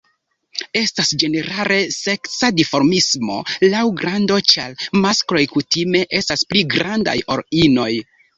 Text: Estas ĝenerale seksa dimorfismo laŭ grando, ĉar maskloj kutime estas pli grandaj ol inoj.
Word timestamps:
Estas 0.79 1.09
ĝenerale 1.23 1.75
seksa 1.95 2.49
dimorfismo 2.61 3.35
laŭ 3.75 3.83
grando, 4.01 4.39
ĉar 4.53 4.87
maskloj 5.05 5.43
kutime 5.53 6.03
estas 6.23 6.45
pli 6.51 6.65
grandaj 6.77 7.17
ol 7.37 7.47
inoj. 7.63 7.89